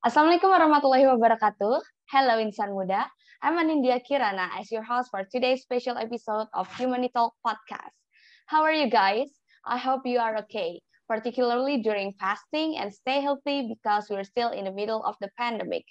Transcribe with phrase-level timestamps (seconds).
[0.00, 1.76] Assalamualaikum warahmatullahi wabarakatuh.
[2.08, 3.04] Hello Insan Muda.
[3.44, 7.92] I'm Anindya Kirana as your host for today's special episode of Humanity Talk podcast.
[8.48, 9.28] How are you guys?
[9.60, 14.64] I hope you are okay, particularly during fasting and stay healthy because we're still in
[14.64, 15.84] the middle of the pandemic.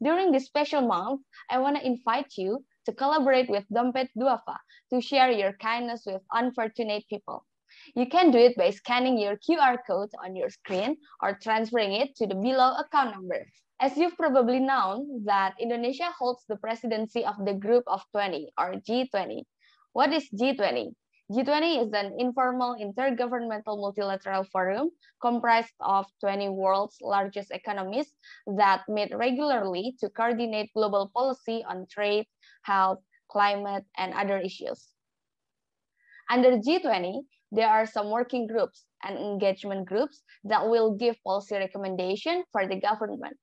[0.00, 1.20] During this special month,
[1.52, 4.56] I want to invite you to collaborate with Dompet Dhuafa
[4.88, 7.44] to share your kindness with unfortunate people.
[7.96, 12.14] You can do it by scanning your QR code on your screen or transferring it
[12.16, 13.46] to the below account number.
[13.80, 18.74] As you've probably known that Indonesia holds the presidency of the Group of 20 or
[18.74, 19.42] G20.
[19.92, 20.94] What is G20?
[21.32, 28.12] G20 is an informal intergovernmental multilateral forum comprised of 20 world's largest economies
[28.46, 32.26] that meet regularly to coordinate global policy on trade,
[32.62, 32.98] health,
[33.28, 34.90] climate, and other issues.
[36.30, 42.44] Under G20, there are some working groups and engagement groups that will give policy recommendation
[42.52, 43.36] for the government.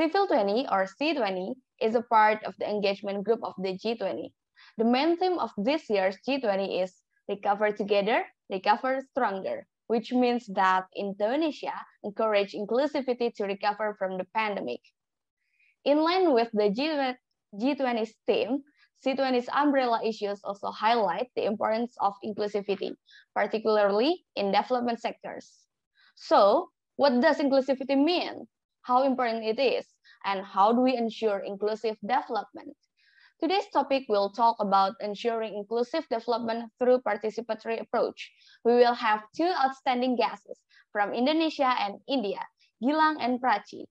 [0.00, 1.52] Civil 20 or C20
[1.82, 4.32] is a part of the engagement group of the G20.
[4.78, 6.94] The main theme of this year's G20 is
[7.28, 14.80] Recover Together, Recover Stronger, which means that Indonesia encourage inclusivity to recover from the pandemic.
[15.84, 16.72] In line with the
[17.54, 18.62] G20's theme,
[19.04, 22.96] C20's umbrella issues also highlight the importance of inclusivity,
[23.34, 25.52] particularly in development sectors.
[26.14, 28.48] So, what does inclusivity mean?
[28.82, 29.86] How important it is?
[30.24, 32.76] And how do we ensure inclusive development?
[33.40, 38.32] Today's topic will talk about ensuring inclusive development through participatory approach.
[38.64, 42.40] We will have two outstanding guests from Indonesia and India,
[42.82, 43.84] Gilang and Prachi.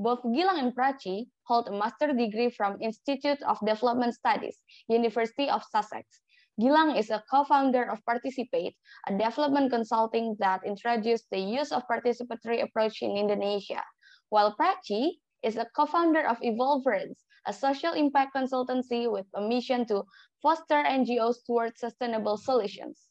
[0.00, 4.56] Both Gilang and Prachi hold a master degree from Institute of Development Studies,
[4.88, 6.22] University of Sussex.
[6.58, 8.74] Gilang is a co-founder of Participate,
[9.06, 13.84] a development consulting that introduced the use of participatory approach in Indonesia,
[14.30, 20.04] while Prachi is a co-founder of Evolverance, a social impact consultancy with a mission to
[20.40, 23.04] foster NGOs towards sustainable solutions.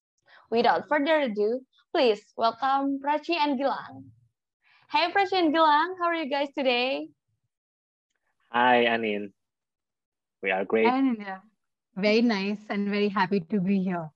[0.50, 1.62] Without further ado,
[1.94, 4.10] please welcome Prachi and Gilang.
[4.92, 7.10] Hey, Prachi and Gilang, how are you guys today?
[8.52, 9.30] Hi, Anin.
[10.42, 10.88] We are great.
[10.88, 11.22] Anin,
[11.96, 14.10] Very nice and very happy to be here.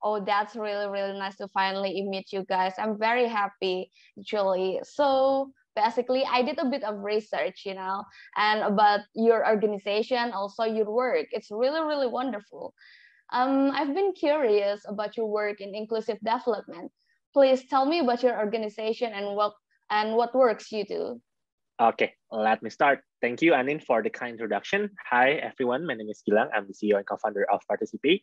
[0.00, 2.74] Oh, that's really, really nice to finally meet you guys.
[2.78, 4.78] I'm very happy, actually.
[4.84, 8.04] So basically, I did a bit of research, you know,
[8.36, 11.26] and about your organization, also your work.
[11.32, 12.74] It's really, really wonderful.
[13.32, 16.92] Um, I've been curious about your work in inclusive development.
[17.32, 19.54] Please tell me about your organization and what
[19.94, 21.20] and what works you do.
[21.80, 23.00] Okay, let me start.
[23.22, 24.90] Thank you, Anin, for the kind introduction.
[25.10, 25.86] Hi, everyone.
[25.86, 26.50] My name is Gilang.
[26.54, 28.22] I'm the CEO and co-founder of Participate.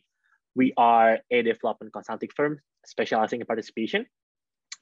[0.54, 4.04] We are a development consulting firm specializing in participation.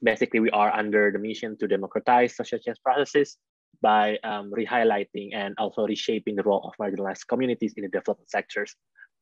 [0.03, 3.37] Basically, we are under the mission to democratize social change processes
[3.81, 8.75] by um, re-highlighting and also reshaping the role of marginalized communities in the development sectors,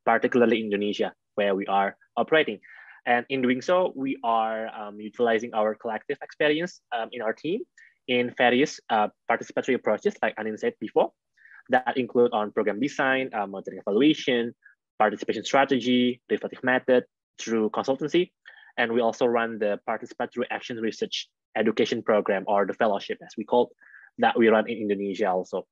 [0.05, 2.59] particularly Indonesia, where we are operating.
[3.05, 7.61] And in doing so, we are um, utilizing our collective experience um, in our team
[8.07, 11.11] in various uh, participatory approaches, like Anin said before,
[11.69, 14.53] that include on program design, uh, monitoring evaluation,
[14.97, 17.05] participation strategy, reflective method
[17.39, 18.31] through consultancy.
[18.77, 23.43] And we also run the participatory action research education program or the fellowship as we
[23.43, 23.69] call it,
[24.19, 25.67] that we run in Indonesia also.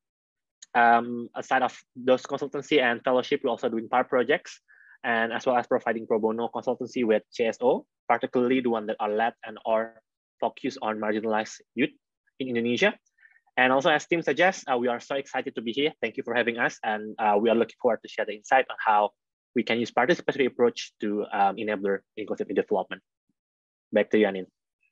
[0.76, 4.62] Um, aside of those consultancy and fellowship, we're also doing part projects
[5.03, 9.09] and as well as providing pro bono consultancy with CSO, particularly the one that are
[9.09, 10.02] led and are
[10.40, 11.91] focused on marginalized youth
[12.40, 12.94] in Indonesia.
[13.58, 15.91] And also, as Tim suggests, uh, we are so excited to be here.
[16.02, 18.66] Thank you for having us, and uh, we are looking forward to share the insight
[18.69, 19.12] on how
[19.56, 23.02] we can use participatory approach to um, enable inclusive development.
[23.91, 24.46] Back to you.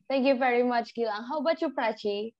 [0.10, 1.30] Thank you very much, Gilang.
[1.30, 2.34] How about you, Prachi?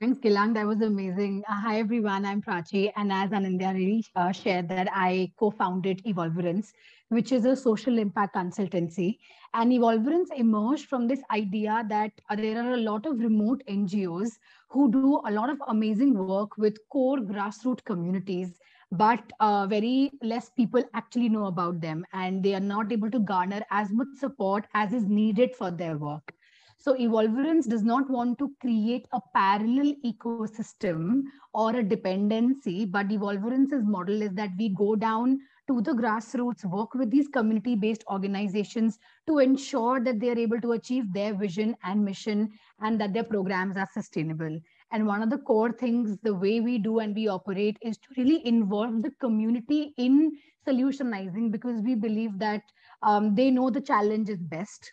[0.00, 0.52] Thanks, Gilang.
[0.54, 1.42] That was amazing.
[1.48, 2.24] Uh, hi, everyone.
[2.26, 2.92] I'm Prachi.
[2.96, 6.72] And as Anindya really uh, shared that I co-founded Evolverance,
[7.08, 9.18] which is a social impact consultancy.
[9.54, 14.38] And Evolverance emerged from this idea that uh, there are a lot of remote NGOs
[14.70, 18.58] who do a lot of amazing work with core grassroots communities,
[18.92, 22.04] but uh, very less people actually know about them.
[22.12, 25.96] And they are not able to garner as much support as is needed for their
[25.96, 26.34] work.
[26.78, 33.84] So Evolverance does not want to create a parallel ecosystem or a dependency, but Evolverance's
[33.84, 39.38] model is that we go down to the grassroots, work with these community-based organizations to
[39.38, 42.50] ensure that they are able to achieve their vision and mission
[42.80, 44.60] and that their programs are sustainable.
[44.92, 48.08] And one of the core things, the way we do and we operate is to
[48.16, 50.32] really involve the community in
[50.66, 52.62] solutionizing because we believe that
[53.02, 54.92] um, they know the challenges best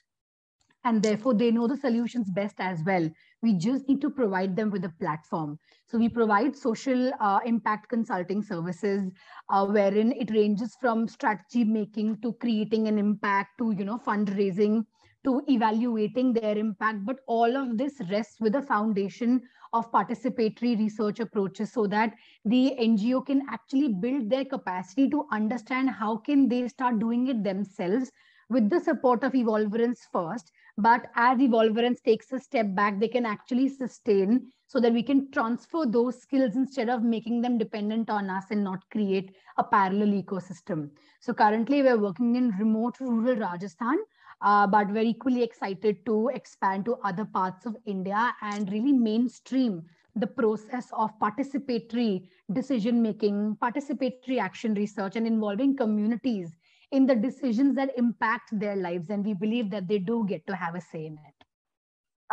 [0.84, 3.10] and therefore they know the solutions best as well.
[3.42, 5.60] We just need to provide them with a platform.
[5.88, 9.12] So we provide social uh, impact consulting services,
[9.50, 14.86] uh, wherein it ranges from strategy making to creating an impact to you know fundraising
[15.24, 17.06] to evaluating their impact.
[17.06, 19.42] But all of this rests with a foundation
[19.72, 22.14] of participatory research approaches so that
[22.46, 27.44] the NGO can actually build their capacity to understand how can they start doing it
[27.44, 28.12] themselves
[28.50, 30.52] with the support of Evolverance first.
[30.78, 35.30] But as Evolverance takes a step back, they can actually sustain so that we can
[35.32, 40.24] transfer those skills instead of making them dependent on us and not create a parallel
[40.24, 40.90] ecosystem.
[41.20, 44.00] So currently we're working in remote rural Rajasthan
[44.44, 49.84] uh, but we're equally excited to expand to other parts of India and really mainstream
[50.16, 56.52] the process of participatory decision making, participatory action research, and involving communities
[56.94, 59.10] in the decisions that impact their lives.
[59.10, 61.38] And we believe that they do get to have a say in it.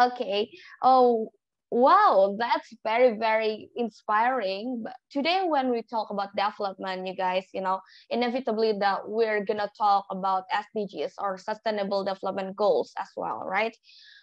[0.00, 0.50] Okay.
[0.82, 1.32] Oh,
[1.72, 4.82] Wow, that's very, very inspiring.
[4.82, 7.78] But today, when we talk about development, you guys, you know,
[8.10, 13.76] inevitably that we're gonna talk about SDGs or Sustainable Development Goals as well, right?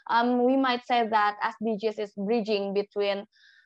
[0.09, 3.23] Um, we might say that SDGs is bridging between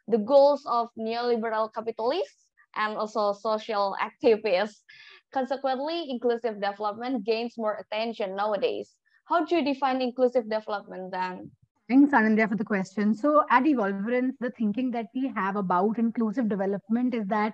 [0.07, 4.85] the goals of neoliberal capitalists and also social activists.
[5.33, 8.95] Consequently, inclusive development gains more attention nowadays.
[9.25, 11.51] How do you define inclusive development then?
[11.87, 13.13] Thanks, Anindya, for the question.
[13.13, 17.53] So at Evolverance, the thinking that we have about inclusive development is that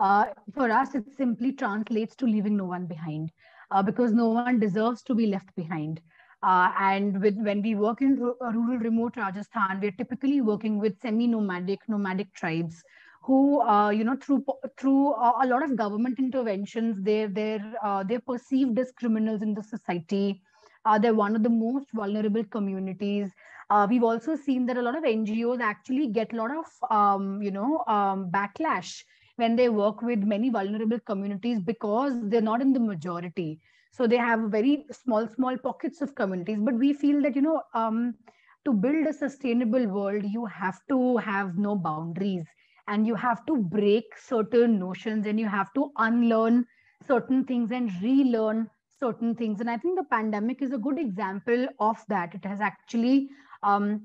[0.00, 3.30] uh, for us, it simply translates to leaving no one behind
[3.70, 6.00] uh, because no one deserves to be left behind.
[6.42, 11.80] Uh, and with, when we work in rural remote Rajasthan, we're typically working with semi-nomadic,
[11.88, 12.82] nomadic tribes
[13.28, 14.46] who, uh, you know, through
[14.78, 15.10] through
[15.44, 20.42] a lot of government interventions, they're they're uh, they're perceived as criminals in the society.
[20.86, 23.32] Uh, they're one of the most vulnerable communities.
[23.70, 27.42] Uh, we've also seen that a lot of NGOs actually get a lot of, um,
[27.42, 29.04] you know, um, backlash
[29.36, 33.52] when they work with many vulnerable communities because they're not in the majority.
[33.84, 36.58] So they have very small, small pockets of communities.
[36.60, 38.14] But we feel that, you know, um,
[38.64, 42.46] to build a sustainable world, you have to have no boundaries
[42.88, 46.66] and you have to break certain notions and you have to unlearn
[47.06, 48.68] certain things and relearn
[48.98, 49.60] certain things.
[49.60, 52.34] And I think the pandemic is a good example of that.
[52.34, 53.28] It has actually
[53.62, 54.02] um,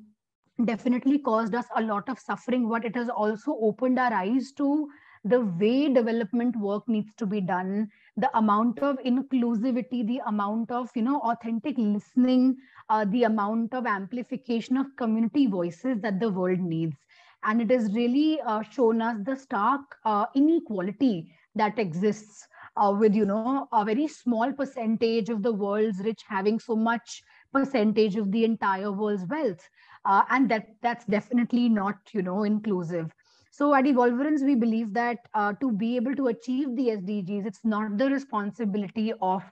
[0.66, 4.90] definitely caused us a lot of suffering, but it has also opened our eyes to
[5.26, 10.90] the way development work needs to be done, the amount of inclusivity, the amount of
[10.96, 12.58] you know authentic listening,
[12.90, 16.98] uh, the amount of amplification of community voices that the world needs,
[17.46, 22.48] and it has really uh, shown us the stark uh, inequality that exists
[22.78, 27.24] uh, with you know a very small percentage of the world's rich having so much
[27.54, 29.68] percentage of the entire world's wealth.
[30.06, 33.12] Uh, and that that's definitely not, you know, inclusive.
[33.52, 37.64] So at Evolverance, we believe that uh, to be able to achieve the SDGs, it's
[37.64, 39.44] not the responsibility of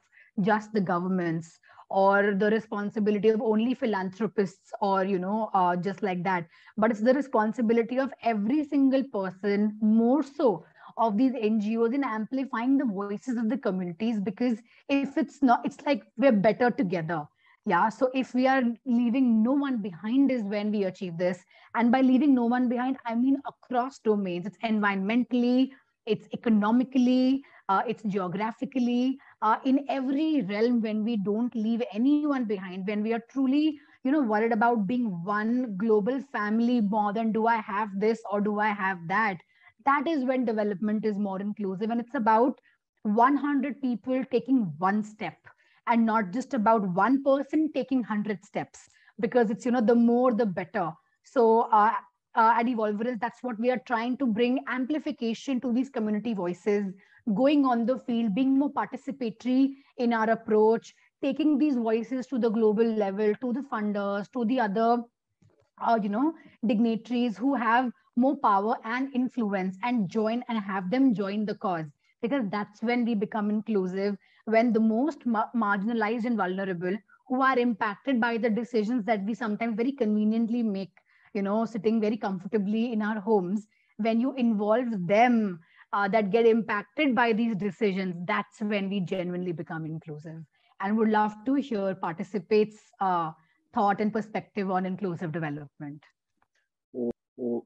[0.42, 1.60] just the governments
[1.92, 6.48] or the responsibility of only philanthropists or you know uh, just like that.
[6.78, 10.66] But it's the responsibility of every single person more so
[10.98, 15.82] of these ngos in amplifying the voices of the communities because if it's not it's
[15.86, 17.26] like we're better together.
[17.66, 21.44] Yeah so if we are leaving no one behind is when we achieve this.
[21.76, 24.46] And by leaving no one behind i mean across domains.
[24.46, 25.72] It's environmentally
[26.06, 32.88] it's economically uh, it's geographically uh, in every realm when we don't leave anyone behind
[32.88, 37.48] when we are truly you know worried about being one global family more than do
[37.48, 39.38] i have this or do i have that?
[39.86, 42.60] That is when development is more inclusive and it's about
[43.04, 45.38] 100 people taking one step
[45.88, 50.34] and not just about one person taking 100 steps because it's you know the more
[50.34, 50.92] the better.
[51.24, 51.92] So uh,
[52.36, 56.94] uh, at Evolverance, that's what we are trying to bring amplification to these community voices,
[57.34, 62.50] going on the field, being more participatory in our approach, taking these voices to the
[62.50, 64.98] global level, to the funders, to the other,
[65.82, 66.34] uh, you know,
[66.66, 71.86] dignitaries who have more power and influence and join and have them join the cause.
[72.22, 76.96] Because that's when we become inclusive when the most ma- marginalized and vulnerable
[77.28, 80.92] who are impacted by the decisions that we sometimes very conveniently make
[81.34, 85.60] you know sitting very comfortably in our homes when you involve them
[85.94, 90.42] uh, that get impacted by these decisions that's when we genuinely become inclusive
[90.82, 93.32] and would love to hear participants uh,
[93.74, 96.04] thought and perspective on inclusive development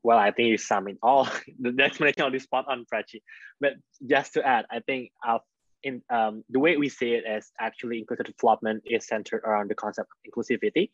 [0.03, 1.27] well, I think you sum it all.
[1.59, 3.21] the explanation on this spot on, Prachi.
[3.59, 3.73] But
[4.07, 5.39] just to add, I think uh,
[5.83, 9.75] in um, the way we see it as actually inclusive development is centered around the
[9.75, 10.91] concept of inclusivity.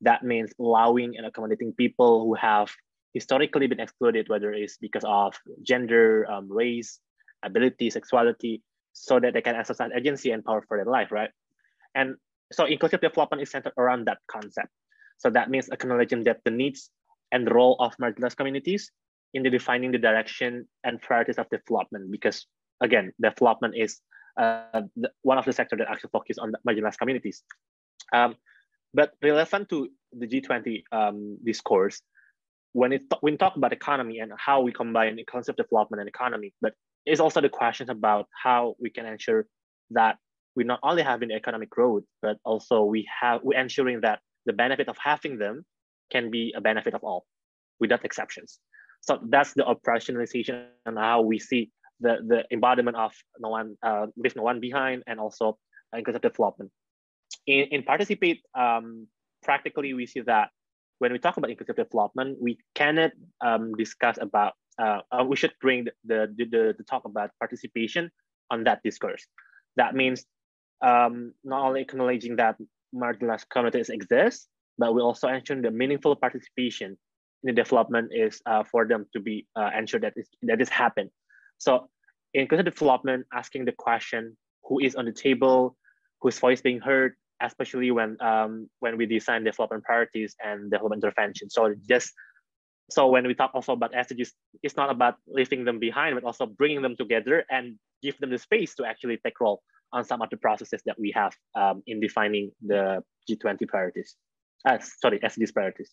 [0.00, 2.70] That means allowing and accommodating people who have
[3.12, 7.00] historically been excluded, whether it's because of gender, um, race,
[7.42, 11.30] ability, sexuality, so that they can exercise agency and power for their life, right?
[11.94, 12.16] And
[12.52, 14.68] so inclusive development is centered around that concept.
[15.18, 16.90] So that means acknowledging that the needs
[17.30, 18.90] and the role of marginalized communities
[19.34, 22.10] in the defining the direction and priorities of development.
[22.10, 22.46] Because
[22.80, 24.00] again, development is
[24.38, 27.42] uh, the, one of the sectors that actually focus on marginalized communities.
[28.12, 28.36] Um,
[28.94, 32.02] but relevant to the G20 um, discourse,
[32.72, 36.52] when it when we talk about economy and how we combine concept development and economy,
[36.60, 36.72] but
[37.04, 39.46] it's also the questions about how we can ensure
[39.90, 40.16] that
[40.54, 44.52] we not only have an economic growth, but also we have we ensuring that the
[44.52, 45.64] benefit of having them
[46.10, 47.24] can be a benefit of all,
[47.80, 48.58] without exceptions.
[49.00, 54.06] So that's the operationalization and how we see the, the embodiment of no one uh,
[54.16, 55.58] leave no one behind and also
[55.96, 56.70] inclusive development.
[57.46, 59.08] In, in participate, um,
[59.42, 60.50] practically we see that
[61.02, 65.52] when we talk about inclusive development, we cannot um, discuss about, uh, uh, we should
[65.60, 68.08] bring the, the, the, the, talk about participation
[68.52, 69.26] on that discourse.
[69.74, 70.24] That means
[70.80, 72.54] um, not only acknowledging that
[72.94, 74.46] marginalized communities exist,
[74.78, 76.96] but we also ensure the meaningful participation
[77.42, 81.10] in the development is uh, for them to be uh, ensured that, that this happen.
[81.58, 81.88] So
[82.32, 85.76] inclusive development, asking the question, who is on the table,
[86.20, 91.50] whose voice being heard, especially when um, when we design development priorities and development intervention.
[91.50, 92.12] So just
[92.90, 94.30] so when we talk also about SDGs,
[94.62, 98.38] it's not about leaving them behind, but also bringing them together and give them the
[98.38, 102.00] space to actually take role on some of the processes that we have um, in
[102.00, 104.16] defining the G20 priorities.
[104.66, 105.90] Uh, sorry, SDGs priorities.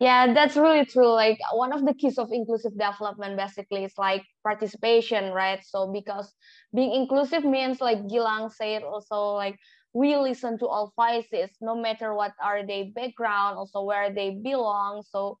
[0.00, 1.10] Yeah, that's really true.
[1.10, 5.58] Like one of the keys of inclusive development basically is like participation, right?
[5.64, 6.32] So because
[6.74, 9.58] being inclusive means like Gilang said also like
[9.92, 15.02] we listen to all voices, no matter what are their background, also where they belong.
[15.08, 15.38] So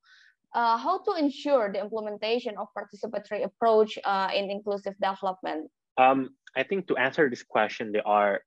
[0.54, 5.70] uh, how to ensure the implementation of participatory approach uh, in inclusive development?
[5.98, 8.40] Um, I think to answer this question, there are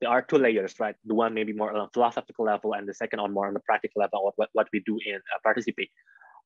[0.00, 0.94] there are two layers, right?
[1.06, 3.60] The one maybe more on a philosophical level, and the second on more on the
[3.60, 5.90] practical level, what, what we do in uh, participate.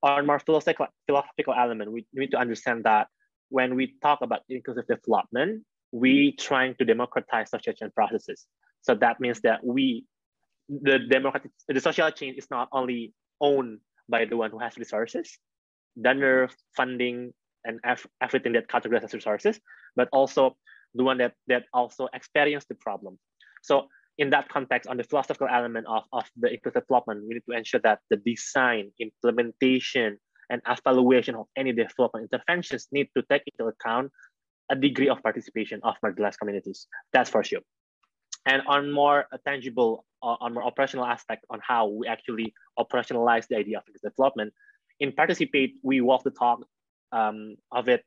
[0.03, 3.09] On more philosophical philosophical element, we need to understand that
[3.49, 8.47] when we talk about inclusive development, we trying to democratize social change processes.
[8.83, 10.05] So that means that we,
[10.69, 15.39] the democratic, the social change is not only owned by the one who has resources,
[16.01, 17.33] donor funding,
[17.65, 17.79] and
[18.23, 19.61] everything that categorizes resources,
[19.97, 20.57] but also
[20.95, 23.19] the one that that also experience the problem.
[23.63, 27.43] So in that context, on the philosophical element of, of the inclusive development, we need
[27.49, 30.19] to ensure that the design, implementation,
[30.51, 34.11] and evaluation of any development interventions need to take into account
[34.71, 36.87] a degree of participation of marginalized communities.
[37.13, 37.61] That's for sure.
[38.47, 43.57] And on more tangible, uh, on more operational aspect on how we actually operationalize the
[43.57, 44.53] idea of development,
[44.99, 46.61] in Participate, we walk the talk
[47.13, 48.05] um, of it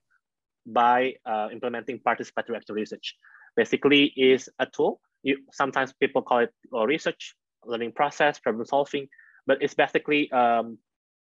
[0.65, 3.15] by uh, implementing participatory action research.
[3.55, 5.01] Basically, is a tool.
[5.23, 7.35] You, sometimes people call it research
[7.65, 9.07] learning process, problem solving,
[9.45, 10.77] but it's basically um,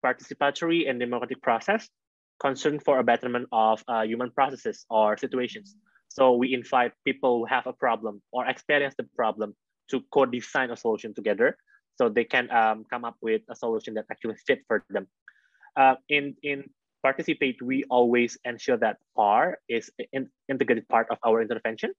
[0.05, 1.89] participatory and democratic process
[2.41, 5.77] concerned for a betterment of uh, human processes or situations.
[6.13, 9.57] So we invite people who have a problem or experience the problem
[9.91, 11.57] to co-design a solution together
[11.97, 15.07] so they can um, come up with a solution that actually fit for them.
[15.77, 16.69] Uh, in, in
[17.03, 21.93] participate, we always ensure that PAR is an integrated part of our intervention.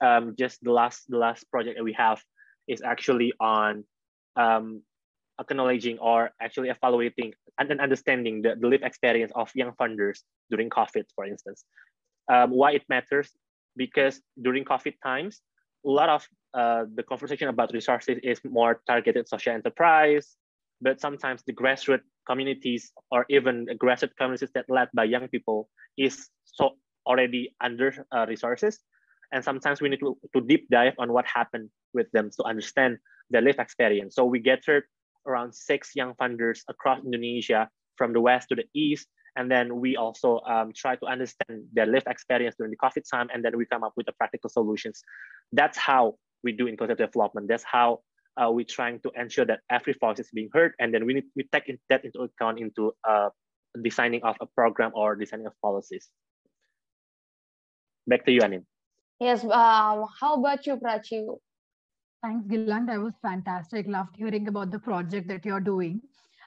[0.00, 2.20] Um, just the last the last project that we have
[2.68, 3.84] is actually on
[4.36, 4.82] um,
[5.40, 10.20] acknowledging or actually evaluating and then understanding the, the life experience of young funders
[10.50, 11.64] during COVID, for instance.
[12.30, 13.34] Um, why it matters?
[13.76, 15.42] Because during COVID times,
[15.84, 16.22] a lot of
[16.54, 20.36] uh, the conversation about resources is more targeted social enterprise,
[20.80, 25.68] but sometimes the grassroots communities or even grassroots communities that led by young people
[25.98, 28.78] is so already under uh, resources.
[29.32, 32.98] And sometimes we need to, to deep dive on what happened with them to understand
[33.30, 34.14] their life experience.
[34.14, 34.84] So we gathered
[35.26, 39.06] around six young funders across Indonesia from the west to the east.
[39.36, 43.28] And then we also um, try to understand their life experience during the COVID time,
[43.32, 45.02] and then we come up with the practical solutions.
[45.52, 47.48] That's how we do inclusive development.
[47.48, 48.00] That's how
[48.36, 51.24] uh, we're trying to ensure that every voice is being heard, and then we need
[51.36, 53.28] we take that into account into uh,
[53.82, 56.08] designing of a program or designing of policies.
[58.06, 58.64] Back to you, Anin.
[59.20, 59.44] Yes.
[59.44, 61.26] Um, how about you, Prachi?
[62.22, 62.86] Thanks, Gilang.
[62.86, 63.86] That was fantastic.
[63.86, 66.00] Loved hearing about the project that you're doing.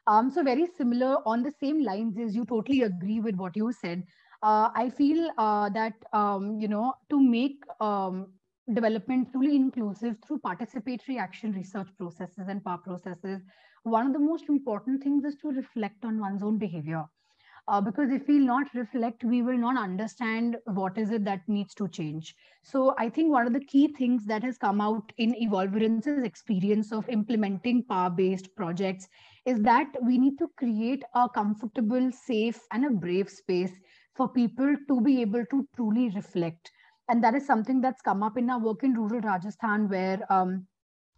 [0.05, 3.71] Um, so very similar on the same lines is you totally agree with what you
[3.71, 4.03] said.
[4.41, 8.27] Uh, I feel uh, that um, you know to make um,
[8.73, 13.41] development truly inclusive through participatory action research processes and PAR processes,
[13.83, 17.05] one of the most important things is to reflect on one's own behavior.
[17.69, 21.73] Uh, because if we not reflect, we will not understand what is it that needs
[21.73, 22.35] to change.
[22.61, 26.91] So I think one of the key things that has come out in Evolverance's experience
[26.91, 29.07] of implementing PAR-based projects
[29.45, 33.71] is that we need to create a comfortable, safe, and a brave space
[34.15, 36.71] for people to be able to truly reflect.
[37.09, 40.65] And that is something that's come up in our work in rural Rajasthan, where um,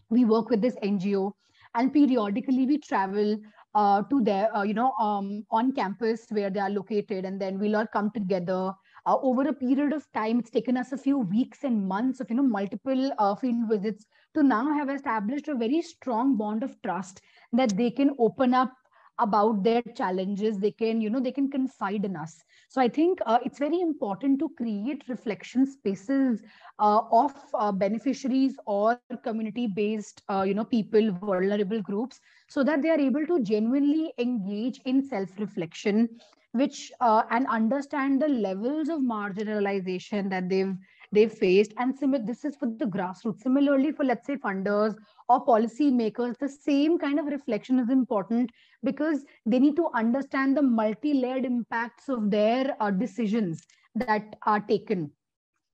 [0.10, 1.34] we work with this NGO
[1.75, 3.38] and periodically we travel
[3.75, 7.60] uh, to their, uh, you know, um, on campus where they are located, and then
[7.60, 8.72] we'll all come together.
[9.05, 12.29] Uh, over a period of time, it's taken us a few weeks and months of,
[12.29, 16.82] you know, multiple uh, field visits to now have established a very strong bond of
[16.82, 17.22] trust
[17.57, 18.74] that they can open up
[19.19, 20.59] about their challenges.
[20.59, 22.43] They can you know they can confide in us.
[22.69, 26.41] So i think uh, it's very important to create reflection spaces
[26.79, 32.81] uh, of uh, beneficiaries or community based uh, you know people vulnerable groups so that
[32.81, 36.09] they are able to genuinely engage in self reflection
[36.51, 40.75] which uh, and understand the levels of marginalization that they've
[41.12, 41.74] they've faced.
[41.77, 43.29] And sim- this is for the grassroots.
[43.29, 44.88] Similarly for let's say funders
[45.21, 48.51] or policy makers the same kind of reflection is important
[48.83, 53.63] because they need to understand the multi-layered impacts of their uh, decisions
[53.95, 55.12] that are taken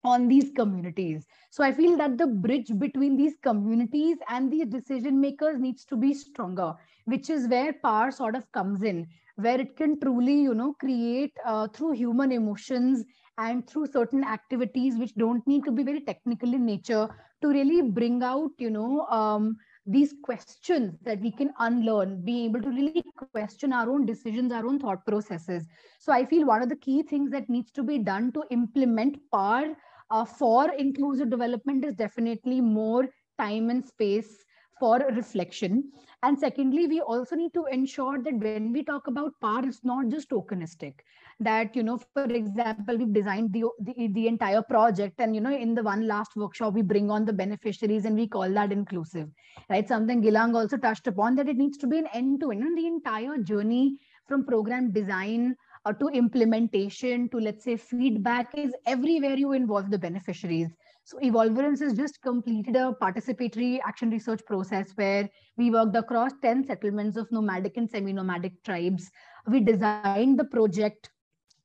[0.03, 1.25] on these communities.
[1.51, 5.97] So i feel that the bridge between these communities and the decision makers needs to
[5.97, 6.73] be stronger
[7.05, 11.33] which is where PAR sort of comes in where it can truly you know create
[11.45, 13.03] uh, through human emotions
[13.37, 17.09] and through certain activities which don't need to be very technical in nature
[17.41, 22.61] to really bring out you know um, these questions that we can unlearn be able
[22.61, 25.67] to really question our own decisions our own thought processes.
[25.99, 29.17] So i feel one of the key things that needs to be done to implement
[29.31, 29.65] PAR
[30.11, 33.07] uh, for inclusive development is definitely more
[33.39, 34.43] time and space
[34.81, 35.83] for reflection.
[36.23, 40.09] And secondly we also need to ensure that when we talk about PAR it's not
[40.09, 40.95] just tokenistic.
[41.39, 45.55] That you know for example we've designed the, the, the entire project and you know
[45.55, 49.29] in the one last workshop we bring on the beneficiaries and we call that inclusive
[49.69, 49.87] right?
[49.87, 52.87] Something gilang also touched upon that it needs to be an end to end the
[52.87, 59.53] entire journey from program design uh, to implementation to let's say feedback is everywhere you
[59.53, 60.69] involve the beneficiaries
[61.11, 66.65] so Evolverance has just completed a participatory action research process where we worked across 10
[66.65, 69.11] settlements of nomadic and semi-nomadic tribes.
[69.45, 71.09] We designed the project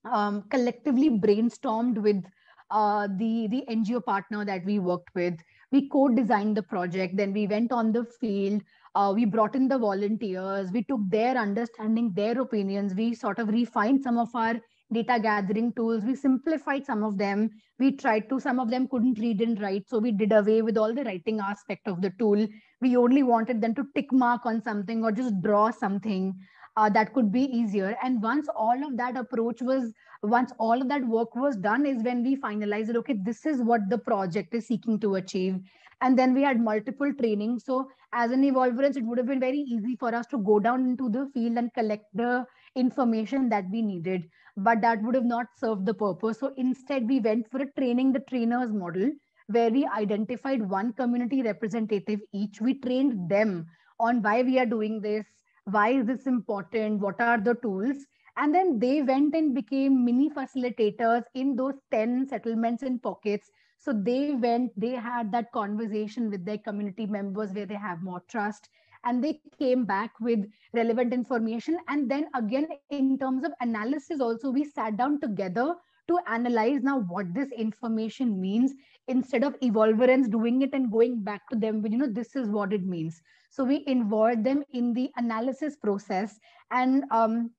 [0.05, 2.25] um, collectively brainstormed with
[2.73, 5.39] uh, the, the NGO partner that we worked with.
[5.71, 8.63] We co-designed the project, then we went on the field,
[8.97, 13.49] uh, we brought in the volunteers, we took their understanding, their opinions, we sort of
[13.49, 14.57] refined some of our
[14.93, 19.19] data gathering tools, we simplified some of them, we tried to, some of them couldn't
[19.19, 22.47] read and write, so we did away with all the writing aspect of the tool.
[22.81, 26.35] We only wanted them to tick mark on something or just draw something
[26.77, 27.97] uh, that could be easier.
[28.03, 32.03] And once all of that approach was, once all of that work was done, is
[32.03, 32.95] when we finalized.
[32.97, 35.59] Okay, this is what the project is seeking to achieve.
[36.03, 37.65] And then we had multiple trainings.
[37.65, 40.81] So as an evolverance, it would have been very easy for us to go down
[40.81, 42.45] into the field and collect the
[42.75, 44.29] information that we needed.
[44.57, 46.39] But that would have not served the purpose.
[46.41, 49.11] So instead, we went for a training the trainers model
[49.49, 52.61] where we identified one community representative each.
[52.61, 53.67] We trained them
[54.01, 55.27] on why we are doing this,
[55.65, 60.31] why is this important what are the tools and then they went and became mini
[60.31, 66.45] facilitators in those 10 settlements and pockets so they went they had that conversation with
[66.45, 68.69] their community members where they have more trust
[69.07, 74.51] and they came back with relevant information and then again in terms of analysis also
[74.51, 75.75] we sat down together
[76.09, 78.75] to analyze now what this information means
[79.09, 82.49] instead of evolverance doing it and going back to them with you know this is
[82.49, 86.39] what it means so we involve them in the analysis process
[86.71, 87.51] and um,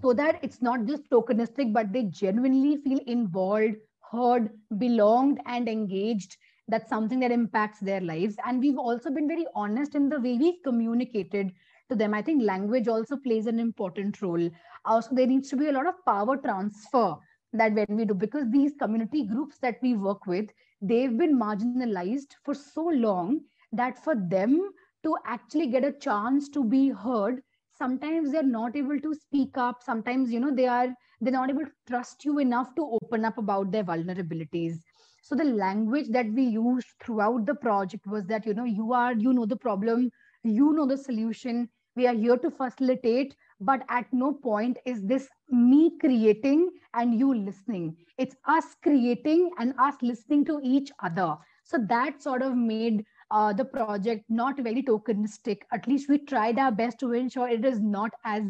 [0.00, 3.76] so that it's not just tokenistic, but they genuinely feel involved,
[4.12, 6.36] heard, belonged, and engaged.
[6.68, 8.36] That's something that impacts their lives.
[8.44, 11.52] And we've also been very honest in the way we've communicated
[11.88, 12.14] to them.
[12.14, 14.50] I think language also plays an important role.
[14.84, 17.14] Also, there needs to be a lot of power transfer
[17.52, 20.50] that when we do, because these community groups that we work with,
[20.80, 23.40] they've been marginalized for so long
[23.72, 24.60] that for them
[25.04, 29.82] to actually get a chance to be heard sometimes they're not able to speak up
[29.82, 30.88] sometimes you know they are
[31.20, 34.78] they're not able to trust you enough to open up about their vulnerabilities
[35.26, 39.12] so the language that we used throughout the project was that you know you are
[39.14, 40.10] you know the problem
[40.42, 45.28] you know the solution we are here to facilitate but at no point is this
[45.50, 51.36] me creating and you listening it's us creating and us listening to each other
[51.68, 52.98] So that sort of made
[53.36, 55.62] uh, the project not very tokenistic.
[55.76, 58.44] At least we tried our best to ensure it is not as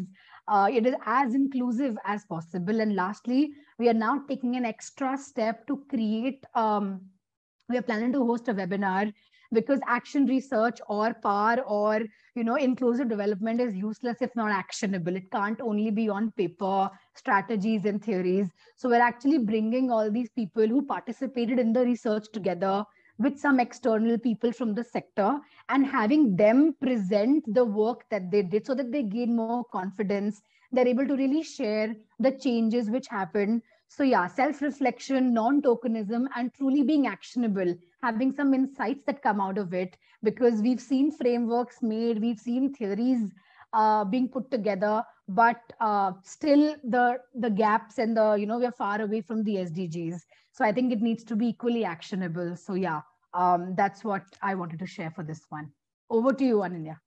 [0.47, 2.79] uh, it is as inclusive as possible.
[2.79, 6.45] And lastly, we are now taking an extra step to create.
[6.55, 7.01] Um,
[7.69, 9.13] we are planning to host a webinar
[9.53, 12.01] because action research or PAR or
[12.35, 16.89] you know inclusive development is useless if not actionable it can't only be on paper
[17.13, 22.25] strategies and theories so we're actually bringing all these people who participated in the research
[22.33, 22.83] together
[23.17, 28.41] with some external people from the sector and having them present the work that they
[28.43, 33.07] did so that they gain more confidence they're able to really share the changes which
[33.07, 39.21] happen so yeah self reflection non tokenism and truly being actionable having some insights that
[39.21, 43.33] come out of it because we've seen frameworks made we've seen theories
[43.73, 48.71] uh, being put together but uh, still the the gaps and the you know we're
[48.71, 52.55] far away from the sdgs so i think it needs to be equally actionable.
[52.55, 53.01] So yeah
[53.33, 55.71] um, that's what i wanted to share for this one.
[56.09, 56.97] Over to you Anindya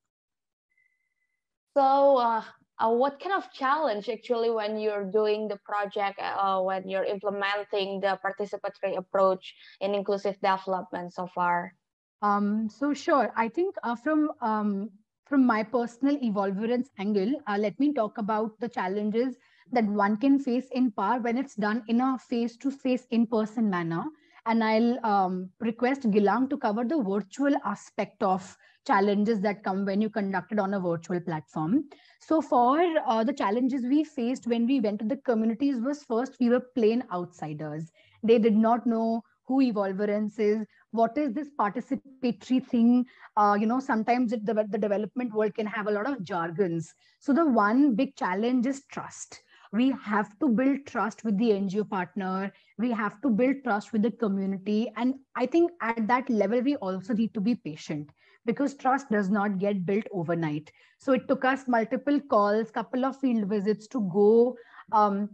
[1.76, 2.42] so uh,
[2.80, 8.00] uh, what kind of challenge actually when you're doing the project uh, when you're implementing
[8.00, 11.74] the participatory approach in inclusive development so far?
[12.22, 13.32] Um, so sure.
[13.36, 14.90] I think uh, from um,
[15.26, 19.36] from my personal evolverance angle uh, let me talk about the challenges
[19.72, 24.04] that one can face in PAR when it's done in a face-to-face in-person manner.
[24.46, 30.00] And i'll um, request gilang to cover the virtual aspect of challenges that come when
[30.00, 31.84] you conduct it on a virtual platform.
[32.20, 36.36] So for uh, the challenges we faced when we went to the communities was first
[36.40, 37.90] we were plain outsiders.
[38.22, 43.04] They did not know who Evolverance is, what is this participatory thing.
[43.36, 46.94] Uh, you know, sometimes it, the, the development world can have a lot of jargons.
[47.18, 51.88] So the one big challenge is trust we have to build trust with the ngo
[51.88, 56.60] partner we have to build trust with the community and i think at that level
[56.60, 58.10] we also need to be patient
[58.44, 60.70] because trust does not get built overnight.
[60.98, 64.56] So it took us multiple calls, couple of field visits to go
[64.92, 65.28] um,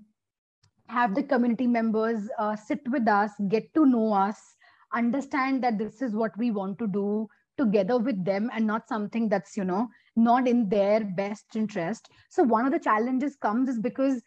[0.88, 4.56] have the community members uh, sit with us, get to know us,
[4.94, 9.28] understand that this is what we want to do together with them and not something
[9.28, 12.08] that's, you know, not in their best interest.
[12.28, 14.22] So one of the challenges comes is because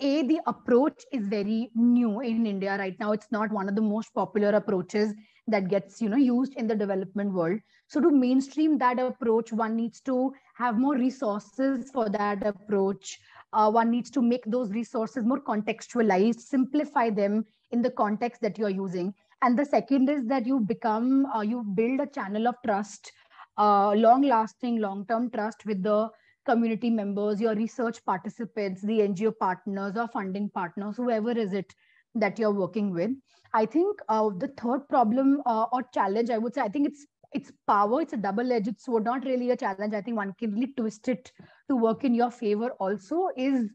[0.00, 3.80] a the approach is very new in india right now it's not one of the
[3.80, 5.14] most popular approaches
[5.46, 7.60] that gets you know used in the development world.
[7.86, 13.18] So to mainstream that approach one needs to have more resources for that approach.
[13.52, 18.58] Uh, one needs to make those resources more contextualized simplify them in the context that
[18.58, 19.14] you're using.
[19.42, 23.12] And the second is that you become uh, you build a channel of trust
[23.58, 26.10] uh, long lasting long term trust with the
[26.44, 31.74] community members your research participants the ngo partners or funding partners whoever is it
[32.20, 33.10] that you're working with
[33.56, 37.06] I think uh, the third problem uh, or challenge, I would say, I think it's
[37.32, 38.00] it's power.
[38.02, 39.94] It's a double-edged sword, not really a challenge.
[39.94, 41.32] I think one can really twist it
[41.70, 42.70] to work in your favor.
[42.78, 43.70] Also, is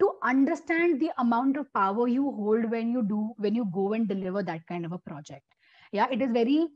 [0.00, 4.08] to understand the amount of power you hold when you do when you go and
[4.08, 5.44] deliver that kind of a project.
[5.92, 6.66] Yeah, it is very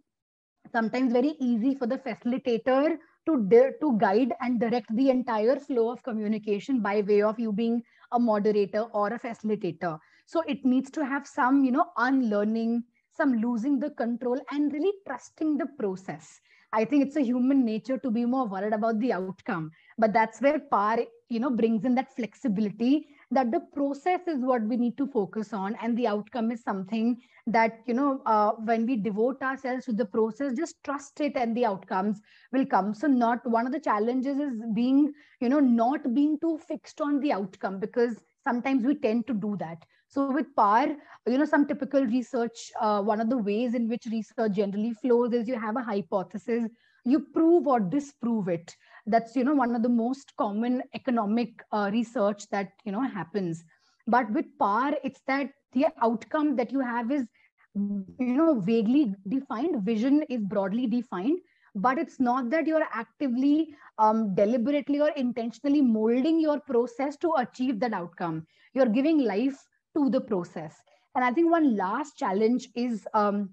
[0.73, 3.37] sometimes very easy for the facilitator to
[3.83, 8.19] to guide and direct the entire flow of communication by way of you being a
[8.19, 9.99] moderator or a facilitator
[10.33, 14.92] so it needs to have some, you know, unlearning, some losing the control and really
[15.07, 16.40] trusting the process.
[16.73, 19.73] I think it's a human nature to be more worried about the outcome.
[19.99, 24.62] But that's where PAR, you know, brings in that flexibility that the process is what
[24.62, 28.87] we need to focus on and the outcome is something that you know uh, when
[28.87, 32.21] we devote ourselves to the process just trust it and the outcomes
[32.53, 36.59] will come so not one of the challenges is being you know not being too
[36.59, 40.88] fixed on the outcome because sometimes we tend to do that so with PAR,
[41.27, 45.33] you know, some typical research, uh, one of the ways in which research generally flows
[45.33, 46.68] is you have a hypothesis,
[47.05, 48.77] you prove or disprove it.
[49.07, 53.64] That's, you know, one of the most common economic uh, research that, you know, happens.
[54.07, 57.27] But with PAR, it's that the outcome that you have is,
[57.75, 59.83] you know, vaguely defined.
[59.85, 61.38] Vision is broadly defined,
[61.75, 67.81] but it's not that you're actively um, deliberately or intentionally molding your process to achieve
[67.81, 69.57] that outcome you're giving life
[69.95, 70.83] to the process.
[71.15, 73.51] And I think one last challenge is um,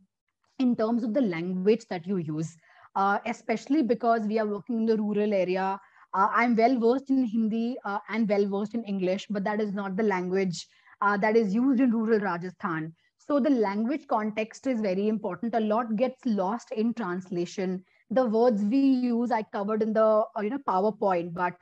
[0.59, 2.49] in terms of the language that you use,
[2.89, 5.79] uh, especially because we are working in the rural area.
[6.13, 9.73] Uh, I'm well versed in Hindi uh, and well versed in English, but that is
[9.73, 10.67] not the language
[11.01, 12.93] uh, that is used in rural Rajasthan.
[13.17, 15.53] So the language context is very important.
[15.55, 17.83] A lot gets lost in translation.
[18.09, 21.53] The words we use, I covered in the uh, you know PowerPoint, but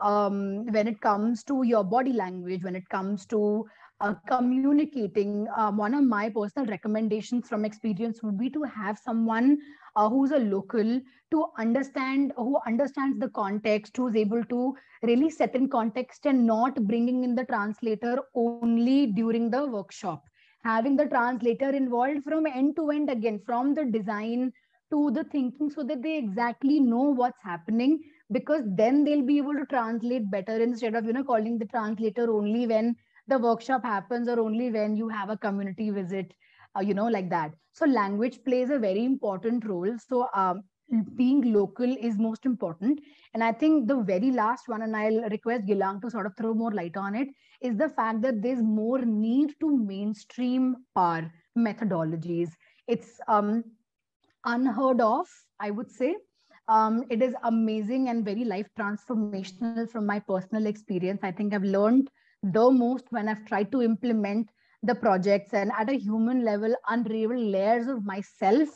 [0.00, 3.66] um, when it comes to your body language, when it comes to
[4.00, 9.58] uh, communicating, um, one of my personal recommendations from experience would be to have someone
[9.96, 15.54] uh, who's a local to understand, who understands the context, who's able to really set
[15.54, 20.24] in context and not bringing in the translator only during the workshop.
[20.64, 24.52] Having the translator involved from end to end again, from the design
[24.90, 28.00] to the thinking, so that they exactly know what's happening
[28.32, 32.30] because then they'll be able to translate better instead of you know calling the translator
[32.30, 32.94] only when
[33.28, 36.32] the workshop happens or only when you have a community visit
[36.76, 37.52] uh, you know like that.
[37.72, 39.96] So language plays a very important role.
[40.08, 40.62] So um,
[41.16, 43.00] being local is most important.
[43.34, 46.54] And i think the very last one and i'll request gilang to sort of throw
[46.54, 47.28] more light on it
[47.60, 52.50] is the fact that there's more need to mainstream our methodologies.
[52.86, 53.64] It's um,
[54.44, 55.26] unheard of
[55.60, 56.16] i would say.
[56.68, 61.20] Um, it is amazing and very life transformational from my personal experience.
[61.22, 62.10] I think i've learned
[62.42, 64.50] the most when I've tried to implement
[64.82, 68.68] the projects and at a human level unravel layers of myself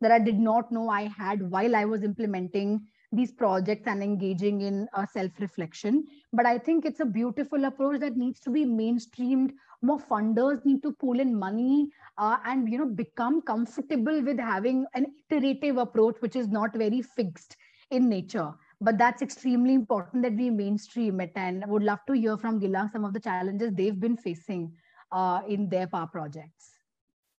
[0.00, 2.80] that I did not know I had while I was implementing
[3.12, 6.04] these projects and engaging in uh, self-reflection.
[6.32, 9.50] But I think it's a beautiful approach that needs to be mainstreamed.
[9.82, 14.86] More funders need to pull in money uh, and you know become comfortable with having
[14.94, 17.56] an iterative approach, which is not very fixed
[17.90, 22.36] in nature but that's extremely important that we mainstream it and would love to hear
[22.38, 24.72] from Gilang some of the challenges they've been facing
[25.12, 26.70] uh, in their PAR projects.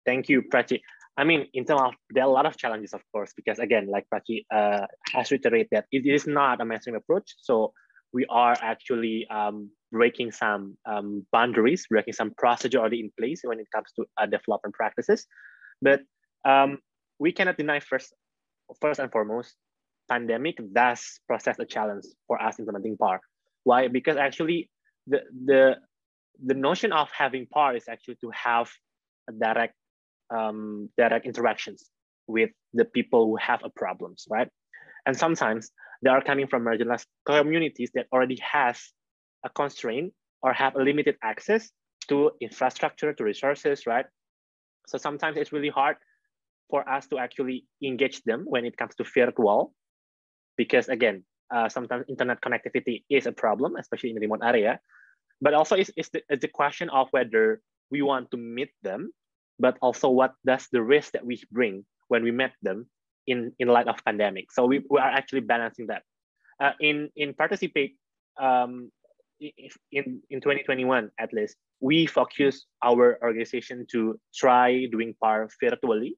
[0.05, 0.81] Thank you, Prachi.
[1.17, 3.87] I mean, in terms of, there are a lot of challenges, of course, because again,
[3.87, 7.35] like Prachi uh, has reiterated that it is not a mainstream approach.
[7.41, 7.73] So
[8.13, 13.59] we are actually um, breaking some um, boundaries, breaking some procedure already in place when
[13.59, 15.25] it comes to uh, development practices.
[15.81, 16.01] But
[16.45, 16.79] um,
[17.19, 18.13] we cannot deny first,
[18.79, 19.55] first and foremost,
[20.11, 23.21] pandemic does process a challenge for us implementing PAR.
[23.63, 23.87] Why?
[23.87, 24.69] Because actually
[25.07, 25.63] the the
[26.49, 28.67] the notion of having PAR is actually to have
[29.45, 29.75] direct
[30.37, 31.89] um, direct interactions
[32.27, 34.49] with the people who have a problems, right?
[35.05, 35.71] And sometimes
[36.01, 38.77] they are coming from marginalized communities that already has
[39.43, 41.71] a constraint or have a limited access
[42.09, 44.05] to infrastructure, to resources, right?
[44.87, 45.97] So sometimes it's really hard
[46.69, 49.73] for us to actually engage them when it comes to virtual
[50.57, 54.79] because again, uh, sometimes internet connectivity is a problem, especially in the remote area.
[55.41, 59.11] But also it's, it's, the, it's the question of whether we want to meet them,
[59.59, 62.87] but also what does the risk that we bring when we met them
[63.27, 64.51] in, in light of pandemic.
[64.51, 66.03] So we, we are actually balancing that.
[66.59, 67.97] Uh, in, in participate,
[68.39, 68.91] um,
[69.39, 76.17] in, in 2021 at least, we focus our organization to try doing PAR virtually.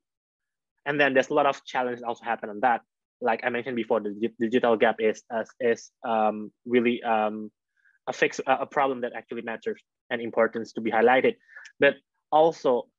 [0.86, 2.82] And then there's a lot of challenges also happen on that
[3.24, 5.24] like I mentioned before, the digital gap is
[5.60, 7.50] is um, really um,
[8.08, 11.36] a fix a problem that actually matters and importance to be highlighted.
[11.80, 11.96] But
[12.32, 12.90] also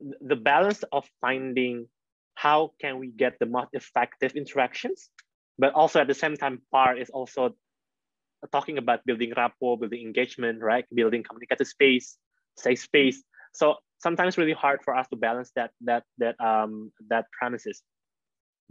[0.00, 1.86] the balance of finding
[2.34, 5.10] how can we get the most effective interactions,
[5.58, 7.54] but also at the same time, PAR is also
[8.50, 10.86] talking about building rapport, building engagement, right?
[10.92, 12.16] Building communicative space,
[12.56, 13.22] safe space.
[13.52, 17.82] So sometimes really hard for us to balance that that that um that premises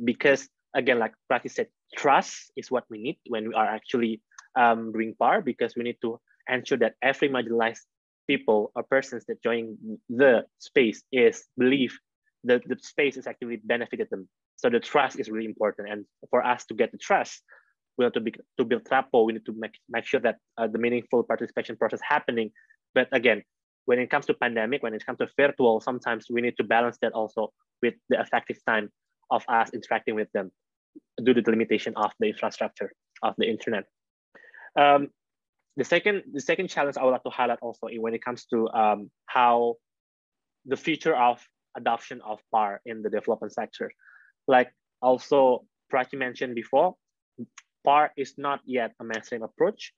[0.04, 4.22] because again, like Prachi said, trust is what we need when we are actually
[4.60, 7.82] um, doing PAR because we need to ensure that every marginalized
[8.28, 9.78] people or persons that join
[10.10, 11.98] the space is believe
[12.44, 14.28] that the space is actually benefited them.
[14.56, 15.90] So the trust is really important.
[15.90, 17.42] And for us to get the trust,
[17.98, 19.26] we have to, be, to build rapport.
[19.26, 22.52] We need to make, make sure that uh, the meaningful participation process happening.
[22.94, 23.44] But again,
[23.86, 26.98] when it comes to pandemic, when it comes to virtual, sometimes we need to balance
[27.02, 28.90] that also with the effective time
[29.32, 30.52] of us interacting with them
[31.24, 32.92] due to the limitation of the infrastructure
[33.24, 33.86] of the internet.
[34.76, 35.10] Um,
[35.78, 38.70] the second, the second challenge I would like to highlight also when it comes to
[38.70, 39.76] um, how
[40.66, 41.42] the future of
[41.76, 43.92] adoption of PAR in the development sector.
[44.48, 46.96] Like also Prachi mentioned before,
[47.86, 49.94] PAR is not yet a mainstream approach.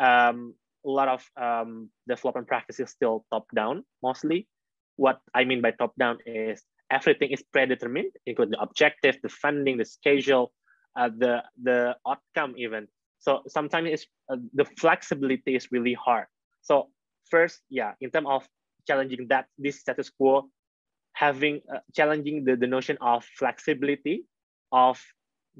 [0.00, 4.48] Um, a lot of um, development practices still top down mostly.
[4.96, 6.62] What I mean by top down is
[6.94, 10.52] everything is predetermined, including the objective, the funding, the schedule,
[10.96, 12.86] uh, the the outcome even.
[13.18, 16.26] So sometimes it's, uh, the flexibility is really hard.
[16.62, 16.74] So
[17.30, 18.42] first, yeah, in terms of
[18.86, 20.50] challenging that this status quo,
[21.14, 24.24] having uh, challenging the, the notion of flexibility
[24.72, 25.00] of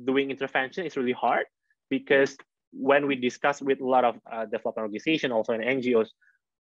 [0.05, 1.47] doing intervention is really hard
[1.89, 2.37] because
[2.73, 6.09] when we discuss with a lot of uh, development organizations, also in NGOs,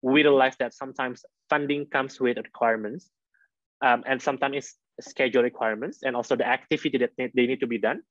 [0.01, 3.09] we realize that sometimes funding comes with requirements
[3.81, 7.77] um, and sometimes it's schedule requirements and also the activity that they need to be
[7.77, 8.01] done.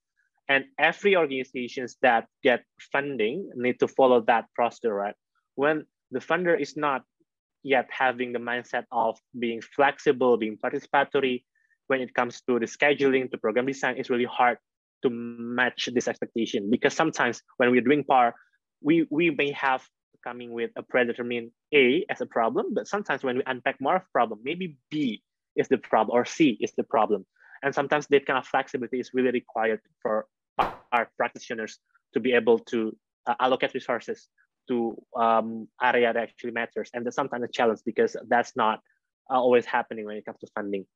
[0.49, 5.15] And every organizations that get funding need to follow that procedure, right?
[5.55, 7.03] When the funder is not
[7.63, 11.45] yet having the mindset of being flexible, being participatory,
[11.87, 14.59] when it comes to the scheduling, to program design, it's really hard
[15.03, 18.35] to match this expectation because sometimes when we're doing PAR,
[18.83, 19.83] we, we may have
[20.23, 24.03] coming with a predetermined A as a problem, but sometimes when we unpack more of
[24.13, 25.23] problem, maybe B
[25.57, 27.27] is the problem or C is the problem.
[27.63, 30.27] And sometimes that kind of flexibility is really required for
[30.93, 31.79] our practitioners
[32.13, 34.29] to be able to uh, allocate resources
[34.69, 36.91] to um, area that actually matters.
[36.93, 38.81] And that's sometimes a challenge because that's not
[39.31, 40.87] uh, always happening when it comes to funding.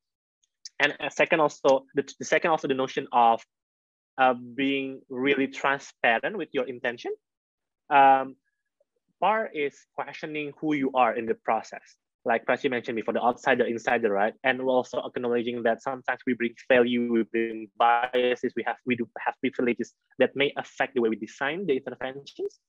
[0.79, 3.43] And a second also, the, the second also the notion of
[4.17, 7.13] uh, being really transparent with your intention.
[7.89, 8.35] Um,
[9.19, 11.95] PAR is questioning who you are in the process.
[12.25, 14.33] Like Prachi mentioned before, the outsider, insider, right?
[14.43, 18.95] And we're also acknowledging that sometimes we bring value, we bring biases, we have we
[18.95, 22.59] do have privileges that may affect the way we design the interventions.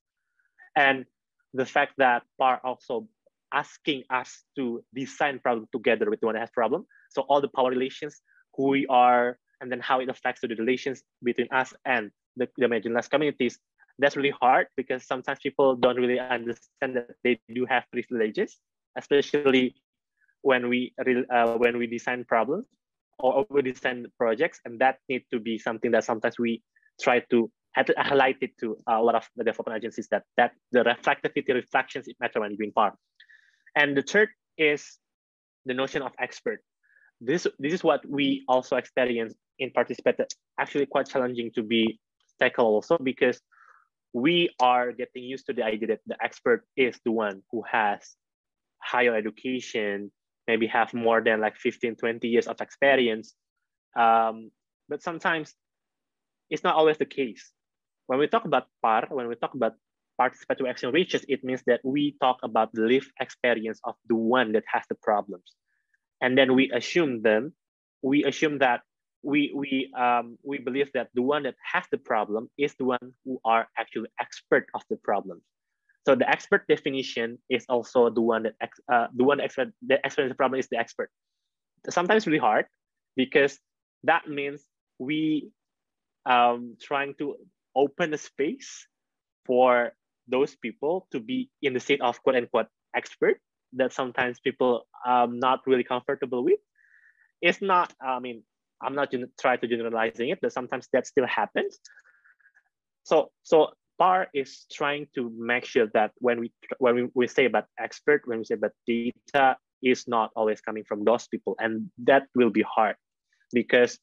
[0.75, 1.05] And
[1.53, 3.07] the fact that PAR also
[3.53, 6.85] asking us to design problem together with the one that has problem.
[7.09, 8.21] So all the power relations,
[8.55, 12.67] who we are, and then how it affects the relations between us and the, the
[12.67, 13.59] marginalized communities.
[13.99, 18.57] That's really hard because sometimes people don't really understand that they do have privileges,
[18.97, 19.75] especially
[20.41, 22.65] when we uh, when we design problems
[23.19, 26.63] or we design projects, and that need to be something that sometimes we
[26.99, 31.53] try to highlight it to a lot of the development agencies that that the reflectivity
[31.53, 32.95] reflections matter when doing PAR.
[33.75, 34.97] And the third is
[35.65, 36.59] the notion of expert.
[37.19, 40.15] This, this is what we also experience in participate
[40.59, 41.99] actually quite challenging to be
[42.39, 43.39] tackled also because
[44.13, 48.15] we are getting used to the idea that the expert is the one who has
[48.81, 50.11] higher education,
[50.47, 53.33] maybe have more than like 15, 20 years of experience.
[53.95, 54.51] Um,
[54.89, 55.53] but sometimes
[56.49, 57.51] it's not always the case.
[58.07, 59.73] When we talk about PAR, when we talk about
[60.19, 64.51] participatory action research, it means that we talk about the lived experience of the one
[64.53, 65.55] that has the problems.
[66.21, 67.53] And then we assume them,
[68.01, 68.81] we assume that
[69.23, 73.13] we we um, we believe that the one that has the problem is the one
[73.23, 75.41] who are actually expert of the problem.
[76.05, 78.55] So the expert definition is also the one that
[78.91, 81.09] uh, the one expert the expert the problem is the expert.
[81.89, 82.65] Sometimes really hard
[83.15, 83.59] because
[84.03, 84.65] that means
[84.97, 85.51] we
[86.25, 87.35] um, trying to
[87.75, 88.87] open a space
[89.45, 89.93] for
[90.27, 93.37] those people to be in the state of quote unquote expert
[93.73, 96.59] that sometimes people um not really comfortable with.
[97.41, 98.43] It's not, I mean,
[98.81, 101.79] I'm not trying to generalizing it, but sometimes that still happens.
[103.03, 107.45] So, so PAR is trying to make sure that when we when we, we say
[107.45, 111.91] about expert, when we say about data, is not always coming from those people, and
[112.09, 112.95] that will be hard
[113.53, 113.99] because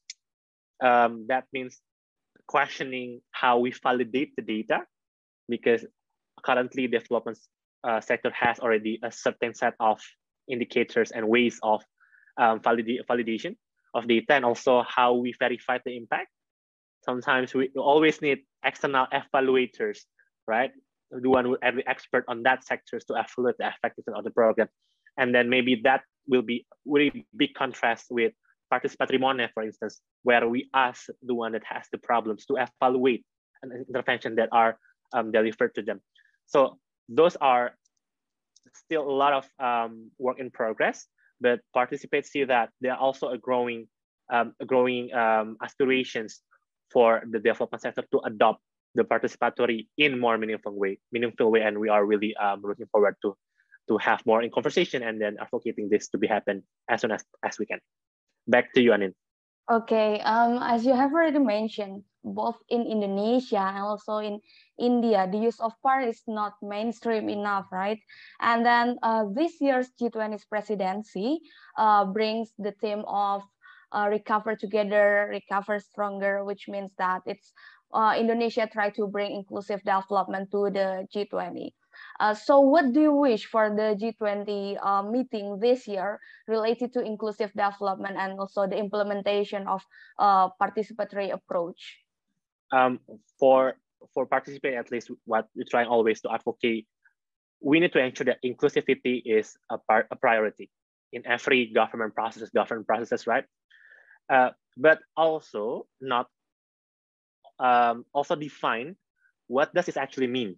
[0.81, 1.81] um, that means
[2.47, 4.79] questioning how we validate the data,
[5.49, 5.83] because
[6.45, 7.37] currently development
[7.83, 9.99] uh, sector has already a certain set of
[10.47, 11.83] indicators and ways of
[12.39, 13.57] um, valid validation
[13.93, 16.29] of data and also how we verify the impact.
[17.01, 19.99] Sometimes we always need external evaluators,
[20.47, 20.71] right?
[21.11, 24.67] The one with every expert on that sector to evaluate the effectiveness of the program.
[25.17, 28.33] And then maybe that will be really big contrast with
[28.71, 33.25] participatory MONEF, for instance, where we ask the one that has the problems to evaluate
[33.63, 34.77] an intervention that are
[35.13, 35.99] um, delivered to them.
[36.45, 37.71] So those are
[38.73, 41.07] still a lot of um, work in progress
[41.41, 43.87] but participants see that there are also a growing,
[44.31, 46.41] um, growing um, aspirations
[46.91, 48.61] for the development sector to adopt
[48.95, 53.15] the participatory in more meaningful way, meaningful way, and we are really um, looking forward
[53.21, 53.35] to
[53.89, 57.25] to have more in conversation and then advocating this to be happen as soon as,
[57.43, 57.79] as we can.
[58.47, 59.13] Back to you, Anin.
[59.69, 64.41] Okay, um, as you have already mentioned, both in Indonesia and also in
[64.79, 67.99] India, the use of PAR is not mainstream enough, right?
[68.41, 71.41] And then uh, this year's G20's presidency
[71.77, 73.43] uh, brings the theme of
[73.91, 77.53] uh, recover together, recover stronger, which means that it's
[77.93, 81.73] uh, Indonesia try to bring inclusive development to the G20.
[82.19, 87.01] Uh, so what do you wish for the G20 uh, meeting this year related to
[87.01, 89.81] inclusive development and also the implementation of
[90.19, 91.99] uh, participatory approach?
[92.71, 92.99] um,
[93.39, 93.75] for
[94.13, 96.87] for participate at least what we're trying always to advocate
[97.61, 99.77] we need to ensure that inclusivity is a,
[100.11, 100.69] a priority
[101.11, 103.45] in every government process government processes right
[104.29, 106.27] uh, but also not
[107.59, 108.95] um, also define
[109.47, 110.55] what does this actually mean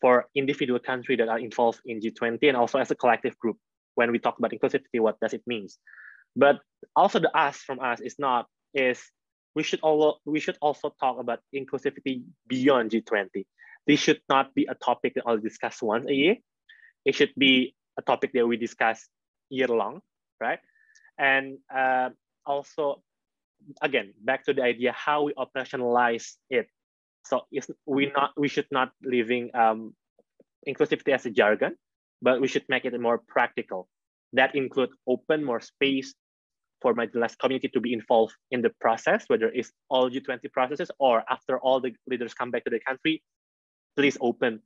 [0.00, 3.56] for individual country that are involved in G20 and also as a collective group
[3.94, 5.78] when we talk about inclusivity what does it means
[6.36, 6.60] but
[6.94, 9.00] also the ask from us is not is
[9.54, 13.46] we should also we should also talk about inclusivity beyond G20.
[13.86, 16.36] This should not be a topic that I'll discuss once a year.
[17.06, 19.08] It should be a topic that we discuss
[19.48, 20.02] year long,
[20.40, 20.58] right?
[21.18, 22.10] And uh,
[22.44, 23.02] also,
[23.82, 26.68] again, back to the idea how we operationalize it.
[27.24, 29.94] So it's, we not we should not leaving um,
[30.68, 31.76] inclusivity as a jargon,
[32.22, 33.88] but we should make it more practical.
[34.32, 36.14] That include open more space
[36.80, 41.24] for marginalized community to be involved in the process, whether it's all G20 processes or
[41.28, 43.22] after all the leaders come back to the country,
[43.96, 44.60] please open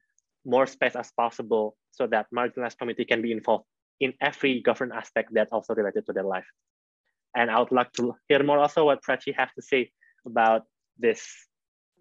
[0.44, 3.64] more space as possible so that marginalized community can be involved
[4.00, 6.46] in every government aspect that also related to their life.
[7.34, 9.90] And I would like to hear more also what Prachi has to say
[10.26, 10.64] about
[10.98, 11.26] this.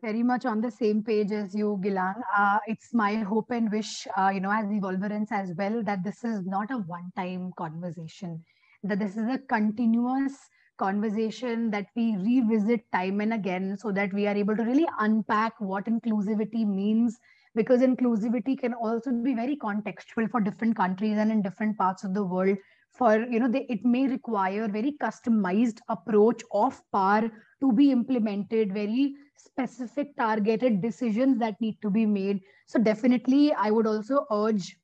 [0.01, 2.21] Very much on the same page as you, Gilang.
[2.35, 6.23] Uh, it's my hope and wish, uh, you know, as Evolverance as well, that this
[6.23, 8.43] is not a one-time conversation,
[8.83, 10.33] that this is a continuous
[10.79, 15.53] conversation that we revisit time and again so that we are able to really unpack
[15.59, 17.19] what inclusivity means
[17.53, 22.13] because inclusivity can also be very contextual for different countries and in different parts of
[22.13, 22.57] the world
[22.91, 27.31] for you know they, it may require very customized approach of par
[27.61, 32.41] to be implemented very specific targeted decisions that need to be made.
[32.67, 34.75] So definitely i would also urge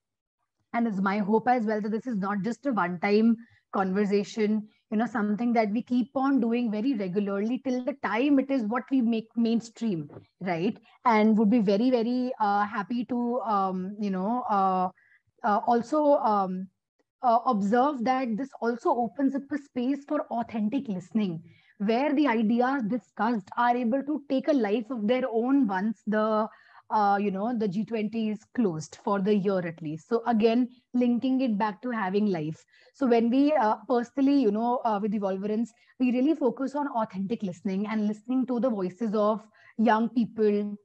[0.74, 3.36] and it's my hope as well that this is not just a one time
[3.74, 8.50] conversation you know something that we keep on doing very regularly till the time it
[8.50, 10.10] is what we make mainstream
[10.42, 10.78] right?
[11.06, 14.90] And would be very very uh, happy to um, you know uh,
[15.44, 16.68] uh, also um,
[17.26, 21.42] uh, observe that this also opens up a space for authentic listening
[21.80, 26.48] where the ideas discussed are able to take a life of their own once the
[26.92, 30.08] uh, you know the g20 is closed for the year at least.
[30.08, 32.64] So again linking it back to having life.
[32.94, 37.44] So when we uh, personally you know uh, with evolverance we really focus on authentic
[37.44, 39.42] listening and listening to the voices of
[39.78, 40.78] young people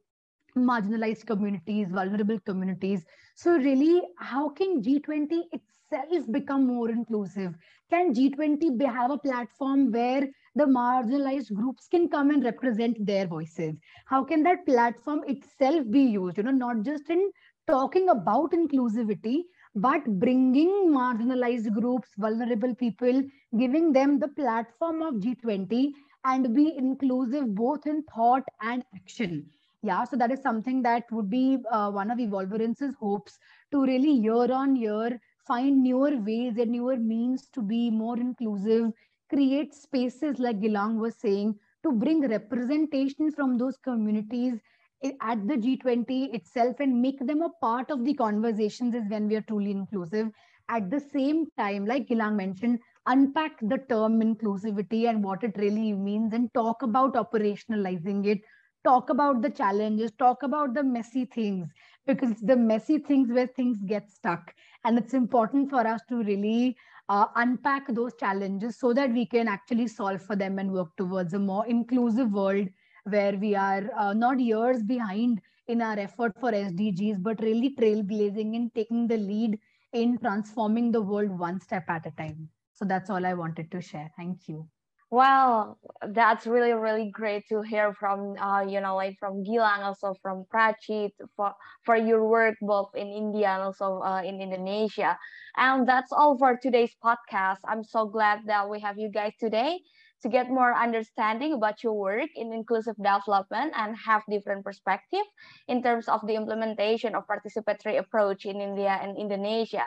[0.56, 3.04] marginalized communities vulnerable communities.
[3.36, 7.18] So really how can g20 itself become more inclusive.
[7.64, 13.74] Can g20 have a platform where the marginalized groups can come and represent their voices?
[14.06, 16.36] How can that platform itself be used?
[16.36, 17.30] You know not just in
[17.66, 19.42] talking about inclusivity
[19.74, 23.22] but bringing marginalized groups vulnerable people
[23.58, 25.92] giving them the platform of g20
[26.24, 29.46] and be inclusive both in thought and action.
[29.82, 33.38] Yeah so that is something that would be uh, one of evolverance's hopes
[33.72, 35.20] to really year on year
[35.50, 38.90] find newer ways and newer means to be more inclusive
[39.32, 44.58] create spaces like Gilang was saying to bring representation from those communities
[45.02, 49.28] eh, at the G20 itself and make them a part of the conversations is when
[49.28, 50.28] we are truly inclusive.
[50.68, 55.92] At the same time, like Gilang mentioned, unpack the term inclusivity and what it really
[55.92, 58.40] means and talk about operationalizing it,
[58.84, 61.68] talk about the challenges, talk about the messy things,
[62.14, 64.54] because the messy things where things get stuck.
[64.84, 66.76] And it's important for us to really
[67.08, 71.34] uh, unpack those challenges so that we can actually solve for them and work towards
[71.34, 72.68] a more inclusive world
[73.04, 78.56] where we are uh, not years behind in our effort for SDGs, but really trailblazing
[78.56, 79.58] and taking the lead
[79.92, 82.48] in transforming the world one step at a time.
[82.72, 84.10] So that's all I wanted to share.
[84.16, 84.68] Thank you.
[85.10, 85.78] Well,
[86.14, 90.44] that's really, really great to hear from, uh, you know, like from Gilang, also from
[90.54, 91.52] Prachi for,
[91.84, 95.18] for your work both in India and also uh, in Indonesia.
[95.56, 97.58] And that's all for today's podcast.
[97.66, 99.80] I'm so glad that we have you guys today
[100.22, 105.26] to get more understanding about your work in inclusive development and have different perspective
[105.66, 109.86] in terms of the implementation of participatory approach in India and Indonesia.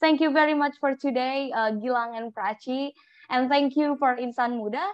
[0.00, 2.90] Thank you very much for today, uh, Gilang and Prachi.
[3.30, 4.84] And thank you for Insan Muda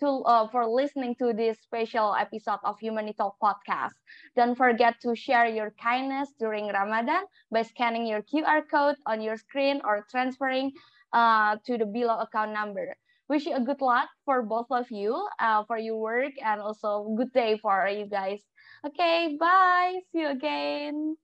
[0.00, 3.94] to uh, for listening to this special episode of Humanity Talk podcast.
[4.36, 9.36] Don't forget to share your kindness during Ramadan by scanning your QR code on your
[9.36, 10.72] screen or transferring
[11.12, 12.96] uh, to the below account number.
[13.28, 17.14] Wish you a good luck for both of you uh, for your work and also
[17.16, 18.42] good day for you guys.
[18.86, 19.94] Okay, bye.
[20.12, 21.16] See you again.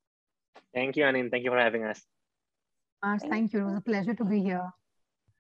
[0.73, 1.31] Thank you, Anin.
[1.31, 2.01] Thank you for having us.
[3.03, 3.61] Uh, thank you.
[3.61, 4.71] It was a pleasure to be here.